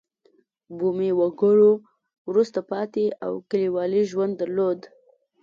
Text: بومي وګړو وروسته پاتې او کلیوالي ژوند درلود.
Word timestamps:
بومي 0.77 1.09
وګړو 1.19 1.71
وروسته 2.29 2.59
پاتې 2.71 3.05
او 3.25 3.31
کلیوالي 3.49 4.01
ژوند 4.09 4.33
درلود. 4.41 4.79